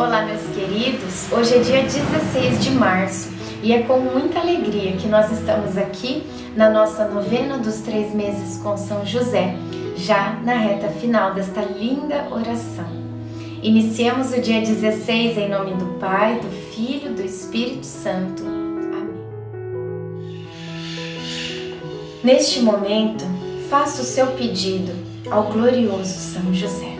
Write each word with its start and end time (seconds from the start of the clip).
Olá, 0.00 0.24
meus 0.24 0.40
queridos! 0.54 1.30
Hoje 1.30 1.56
é 1.56 1.58
dia 1.58 1.82
16 1.82 2.64
de 2.64 2.70
março 2.70 3.28
e 3.62 3.70
é 3.70 3.82
com 3.82 4.00
muita 4.00 4.38
alegria 4.38 4.96
que 4.96 5.06
nós 5.06 5.30
estamos 5.30 5.76
aqui 5.76 6.22
na 6.56 6.70
nossa 6.70 7.06
novena 7.06 7.58
dos 7.58 7.82
três 7.82 8.14
meses 8.14 8.56
com 8.62 8.78
São 8.78 9.04
José, 9.04 9.54
já 9.96 10.40
na 10.42 10.54
reta 10.54 10.88
final 10.88 11.34
desta 11.34 11.60
linda 11.60 12.26
oração. 12.30 12.88
Iniciemos 13.62 14.32
o 14.32 14.40
dia 14.40 14.62
16 14.62 15.36
em 15.36 15.50
nome 15.50 15.74
do 15.74 15.98
Pai, 15.98 16.40
do 16.40 16.48
Filho, 16.72 17.12
do 17.12 17.22
Espírito 17.22 17.84
Santo. 17.84 18.42
Amém. 18.42 19.20
Neste 22.24 22.60
momento, 22.60 23.26
faça 23.68 24.00
o 24.00 24.04
seu 24.06 24.28
pedido 24.28 24.92
ao 25.30 25.52
glorioso 25.52 26.18
São 26.18 26.54
José. 26.54 26.99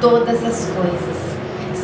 todas 0.00 0.44
as 0.44 0.66
coisas, 0.66 1.16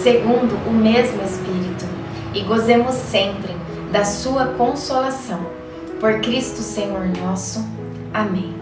segundo 0.03 0.55
o 0.69 0.73
mesmo 0.73 1.23
Espírito, 1.23 1.85
e 2.33 2.41
gozemos 2.43 2.95
sempre 2.95 3.55
da 3.91 4.05
Sua 4.05 4.47
consolação. 4.47 5.41
Por 6.01 6.21
Cristo 6.21 6.59
Senhor 6.59 7.07
nosso. 7.23 7.65
Amém. 8.13 8.55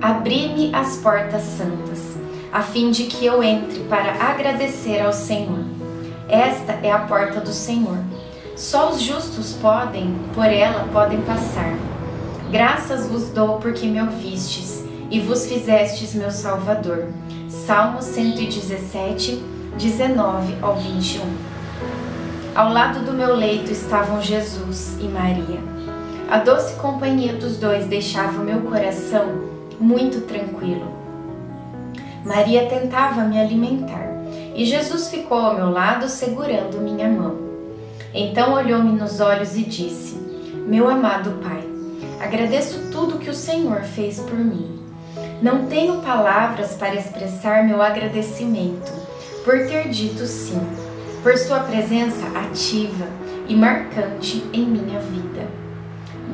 Abri-me 0.00 0.74
as 0.74 0.98
portas 0.98 1.42
santas, 1.42 2.16
a 2.52 2.62
fim 2.62 2.90
de 2.90 3.04
que 3.04 3.24
eu 3.24 3.42
entre 3.42 3.80
para 3.84 4.12
agradecer 4.12 5.00
ao 5.00 5.12
Senhor. 5.12 5.64
Esta 6.28 6.72
é 6.82 6.90
a 6.90 6.98
porta 6.98 7.40
do 7.40 7.52
Senhor. 7.52 7.98
Só 8.56 8.90
os 8.90 9.00
justos 9.00 9.54
podem, 9.54 10.14
por 10.34 10.44
ela 10.44 10.86
podem 10.92 11.20
passar. 11.22 11.74
Graças 12.50 13.06
vos 13.06 13.30
dou 13.30 13.58
porque 13.58 13.86
me 13.86 14.00
ouvistes 14.00 14.87
e 15.10 15.20
vos 15.20 15.46
fizestes 15.46 16.14
meu 16.14 16.30
Salvador. 16.30 17.06
Salmo 17.48 18.02
117, 18.02 19.42
19 19.76 20.54
ao 20.60 20.76
21. 20.76 21.22
Ao 22.54 22.72
lado 22.72 23.04
do 23.04 23.12
meu 23.12 23.34
leito 23.34 23.70
estavam 23.70 24.20
Jesus 24.20 24.96
e 25.00 25.04
Maria. 25.04 25.60
A 26.30 26.38
doce 26.38 26.74
companhia 26.74 27.32
dos 27.32 27.56
dois 27.56 27.86
deixava 27.86 28.40
o 28.40 28.44
meu 28.44 28.60
coração 28.62 29.48
muito 29.80 30.22
tranquilo. 30.22 30.92
Maria 32.24 32.66
tentava 32.66 33.22
me 33.22 33.40
alimentar 33.40 34.08
e 34.54 34.64
Jesus 34.64 35.08
ficou 35.08 35.38
ao 35.38 35.54
meu 35.54 35.70
lado 35.70 36.08
segurando 36.08 36.80
minha 36.80 37.08
mão. 37.08 37.38
Então 38.12 38.54
olhou-me 38.54 38.92
nos 38.92 39.20
olhos 39.20 39.56
e 39.56 39.62
disse: 39.62 40.16
Meu 40.66 40.88
amado 40.88 41.38
Pai, 41.42 41.62
agradeço 42.20 42.90
tudo 42.90 43.18
que 43.18 43.30
o 43.30 43.34
Senhor 43.34 43.82
fez 43.82 44.18
por 44.18 44.36
mim. 44.36 44.77
Não 45.40 45.66
tenho 45.66 46.00
palavras 46.00 46.74
para 46.74 46.96
expressar 46.96 47.62
meu 47.64 47.80
agradecimento 47.80 48.92
por 49.44 49.68
ter 49.68 49.88
dito 49.88 50.26
sim, 50.26 50.60
por 51.22 51.38
sua 51.38 51.60
presença 51.60 52.26
ativa 52.36 53.06
e 53.46 53.54
marcante 53.54 54.44
em 54.52 54.66
minha 54.66 54.98
vida. 54.98 55.46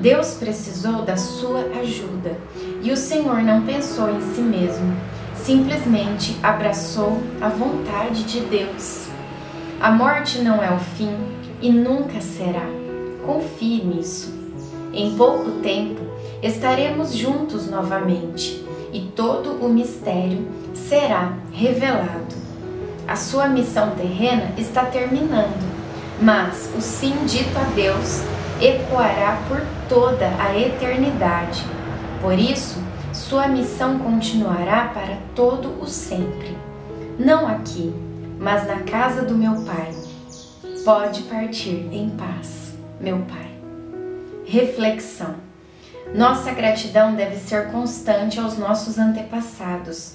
Deus 0.01 0.35
precisou 0.35 1.03
da 1.03 1.19
sua 1.19 1.61
ajuda 1.81 2.35
e 2.83 2.91
o 2.91 2.97
Senhor 2.97 3.43
não 3.43 3.67
pensou 3.67 4.09
em 4.11 4.23
si 4.23 4.41
mesmo, 4.41 4.97
simplesmente 5.35 6.39
abraçou 6.43 7.23
a 7.43 7.49
vontade 7.51 8.25
de 8.25 8.41
Deus. 8.41 9.09
A 9.83 9.91
morte 9.91 10.39
não 10.39 10.63
é 10.63 10.73
o 10.73 10.79
fim 10.79 11.15
e 11.61 11.71
nunca 11.71 12.23
será. 12.23 12.67
Confie 13.27 13.85
nisso. 13.85 14.33
Em 14.95 15.15
pouco 15.15 15.61
tempo 15.61 16.01
estaremos 16.43 17.15
juntos 17.15 17.69
novamente 17.69 18.64
todo 19.15 19.65
o 19.65 19.69
mistério 19.69 20.47
será 20.75 21.35
revelado. 21.53 22.35
A 23.07 23.17
sua 23.17 23.49
missão 23.49 23.91
terrena 23.91 24.53
está 24.57 24.85
terminando, 24.87 25.73
mas 26.21 26.71
o 26.77 26.81
sim 26.81 27.15
dito 27.27 27.57
a 27.59 27.65
Deus 27.75 28.23
ecoará 28.61 29.43
por 29.49 29.61
toda 29.89 30.27
a 30.39 30.59
eternidade. 30.59 31.65
Por 32.21 32.39
isso, 32.39 32.83
sua 33.13 33.47
missão 33.47 33.99
continuará 33.99 34.91
para 34.95 35.19
todo 35.35 35.81
o 35.81 35.87
sempre. 35.87 36.57
Não 37.19 37.47
aqui, 37.47 37.95
mas 38.39 38.67
na 38.67 38.81
casa 38.81 39.23
do 39.23 39.35
meu 39.35 39.63
Pai. 39.65 39.95
Pode 40.85 41.23
partir 41.23 41.89
em 41.93 42.11
paz, 42.11 42.75
meu 43.01 43.19
Pai. 43.19 43.51
Reflexão. 44.45 45.44
Nossa 46.15 46.53
gratidão 46.53 47.17
deve 47.17 47.37
ser 47.37 47.73
constante 47.73 48.39
aos 48.39 48.57
nossos 48.57 49.01
antepassados. 49.01 50.13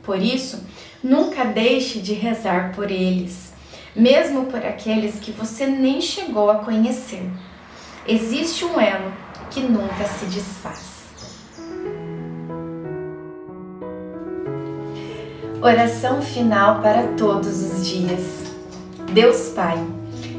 Por 0.00 0.20
isso, 0.20 0.62
nunca 1.02 1.44
deixe 1.44 1.98
de 1.98 2.14
rezar 2.14 2.72
por 2.72 2.88
eles, 2.88 3.52
mesmo 3.96 4.46
por 4.46 4.64
aqueles 4.64 5.18
que 5.18 5.32
você 5.32 5.66
nem 5.66 6.00
chegou 6.00 6.52
a 6.52 6.58
conhecer. 6.58 7.28
Existe 8.06 8.64
um 8.64 8.80
elo 8.80 9.12
que 9.50 9.58
nunca 9.58 10.04
se 10.04 10.26
desfaz. 10.26 11.02
Oração 15.60 16.22
final 16.22 16.80
para 16.80 17.08
todos 17.16 17.60
os 17.60 17.84
dias. 17.84 18.44
Deus 19.12 19.48
Pai, 19.48 19.84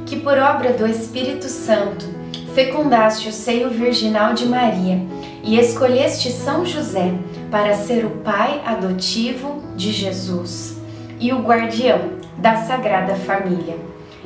que 0.06 0.22
por 0.22 0.38
obra 0.38 0.72
do 0.72 0.88
Espírito 0.88 1.50
Santo 1.50 2.15
fecundaste 2.56 3.28
o 3.28 3.34
seio 3.34 3.70
virginal 3.70 4.34
de 4.34 4.46
Maria 4.46 5.02
e 5.44 5.60
escolheste 5.60 6.32
São 6.32 6.66
José 6.66 7.14
para 7.52 7.76
ser 7.76 8.06
o 8.06 8.10
pai 8.10 8.62
adotivo 8.66 9.62
de 9.76 9.92
Jesus 9.92 10.78
e 11.20 11.34
o 11.34 11.42
guardião 11.42 12.00
da 12.38 12.56
Sagrada 12.56 13.14
Família. 13.16 13.76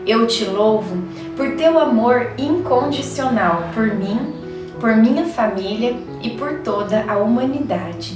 Eu 0.05 0.27
te 0.27 0.45
louvo 0.45 0.95
por 1.35 1.55
teu 1.55 1.79
amor 1.79 2.33
incondicional 2.37 3.63
por 3.73 3.95
mim, 3.95 4.35
por 4.79 4.95
minha 4.95 5.25
família 5.25 5.95
e 6.21 6.29
por 6.29 6.59
toda 6.59 7.05
a 7.07 7.17
humanidade. 7.17 8.15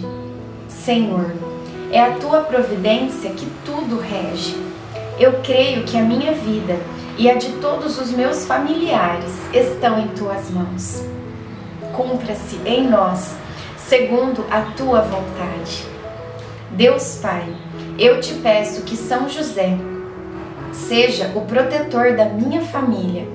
Senhor, 0.70 1.34
é 1.92 2.00
a 2.00 2.12
tua 2.12 2.42
providência 2.42 3.32
que 3.32 3.48
tudo 3.66 4.00
rege. 4.00 4.56
Eu 5.20 5.40
creio 5.44 5.84
que 5.84 5.98
a 5.98 6.04
minha 6.04 6.34
vida 6.34 6.78
e 7.18 7.30
a 7.30 7.36
de 7.36 7.50
todos 7.54 8.00
os 8.00 8.12
meus 8.12 8.46
familiares 8.46 9.34
estão 9.54 10.00
em 10.00 10.08
tuas 10.10 10.50
mãos. 10.50 11.04
Cumpra-se 11.96 12.60
em 12.66 12.90
nós, 12.90 13.36
segundo 13.78 14.46
a 14.50 14.62
tua 14.76 15.02
vontade. 15.02 15.86
Deus 16.72 17.20
Pai, 17.22 17.56
eu 18.00 18.20
te 18.20 18.34
peço 18.36 18.82
que 18.82 18.96
São 18.96 19.30
José 19.30 19.78
seja 20.72 21.32
o 21.36 21.42
protetor 21.42 22.16
da 22.16 22.26
minha 22.26 22.62
família 22.62 23.28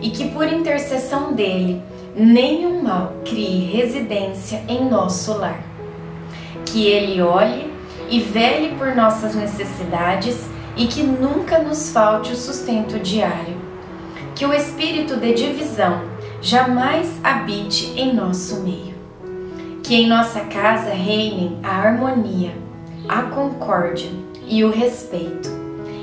e 0.00 0.10
que 0.10 0.30
por 0.30 0.46
intercessão 0.46 1.32
dele 1.32 1.82
nenhum 2.16 2.82
mal 2.82 3.12
crie 3.24 3.70
residência 3.70 4.62
em 4.66 4.88
nosso 4.88 5.36
lar. 5.36 5.62
Que 6.64 6.86
ele 6.86 7.20
olhe 7.20 7.70
e 8.08 8.20
vele 8.20 8.74
por 8.76 8.94
nossas 8.94 9.34
necessidades 9.34 10.36
e 10.76 10.86
que 10.86 11.02
nunca 11.02 11.58
nos 11.58 11.90
falte 11.90 12.32
o 12.32 12.36
sustento 12.36 12.98
diário. 13.00 13.56
Que 14.34 14.44
o 14.44 14.52
espírito 14.52 15.16
de 15.16 15.32
divisão 15.32 16.02
jamais 16.42 17.10
habite 17.24 17.98
em 17.98 18.14
nosso 18.14 18.60
meio. 18.60 18.94
Que 19.82 19.94
em 19.94 20.06
nossa 20.06 20.40
casa 20.40 20.90
reinem 20.90 21.58
a 21.62 21.70
harmonia, 21.70 22.52
a 23.08 23.22
concórdia 23.22 24.10
e 24.46 24.62
o 24.62 24.70
respeito. 24.70 25.48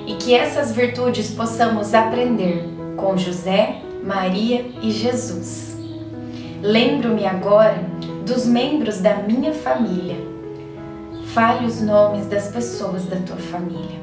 E 0.08 0.16
que 0.16 0.34
essas 0.34 0.72
virtudes 0.72 1.32
possamos 1.32 1.94
aprender 1.94 2.66
com 2.98 3.16
José, 3.16 3.82
Maria 4.04 4.66
e 4.82 4.90
Jesus. 4.90 5.78
Lembro-me 6.62 7.26
agora 7.26 7.78
dos 8.26 8.46
membros 8.46 9.00
da 9.00 9.16
minha 9.18 9.54
família. 9.54 10.18
Fale 11.34 11.66
os 11.66 11.82
nomes 11.82 12.26
das 12.26 12.48
pessoas 12.48 13.06
da 13.06 13.18
tua 13.18 13.38
família. 13.38 14.03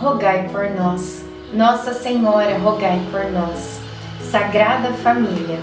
rogai 0.00 0.48
por 0.50 0.70
nós. 0.70 1.24
Nossa 1.52 1.92
Senhora, 1.92 2.58
rogai 2.58 3.00
por 3.10 3.24
nós. 3.30 3.80
Sagrada 4.30 4.92
Família, 4.92 5.58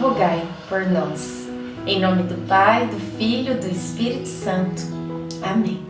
rogai 0.00 0.42
por 0.68 0.86
nós. 0.86 1.48
Em 1.86 2.00
nome 2.00 2.24
do 2.24 2.46
Pai, 2.46 2.86
do 2.86 2.98
Filho, 3.16 3.58
do 3.60 3.66
Espírito 3.66 4.28
Santo. 4.28 4.82
Amém. 5.42 5.82